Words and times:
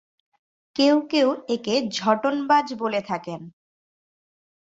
কেউ 0.75 0.95
কেউ 1.09 1.27
একে 1.47 1.75
ঝোঁটন-বাজ 1.91 2.67
বলে 2.73 3.01
থাকেন। 3.01 3.41